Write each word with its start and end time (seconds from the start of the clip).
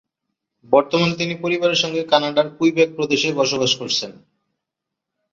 বর্তমানে 0.71 1.13
তিনি 1.15 1.33
পরিবারের 1.43 1.81
সঙ্গে 1.83 2.01
কানাডার 2.11 2.47
কুইবেক 2.57 2.89
প্রদেশে 2.97 3.29
বসবাস 3.39 3.71
করছেন। 3.79 4.11